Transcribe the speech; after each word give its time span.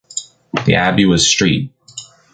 The 0.65 0.73
abbey 0.73 1.05
was 1.05 1.31
St. 1.31 1.71